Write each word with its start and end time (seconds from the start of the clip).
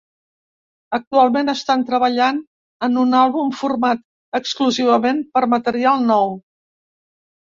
Actualment 0.97 1.51
estan 1.51 1.83
treballant 1.89 2.39
en 2.87 2.97
un 3.01 3.13
àlbum 3.19 3.51
format 3.57 4.01
exclusivament 4.39 5.21
per 5.37 5.43
material 5.53 6.01
nou. 6.07 6.33